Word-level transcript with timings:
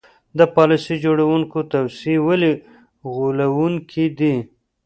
د 0.37 0.39
پالیسي 0.55 0.95
جوړوونکو 1.03 1.57
توصیې 1.73 2.17
ولې 2.27 2.51
غولوونکې 3.13 4.05
دي. 4.19 4.35